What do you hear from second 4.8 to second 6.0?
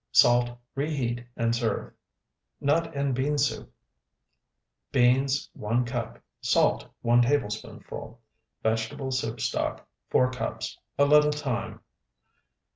Beans, 1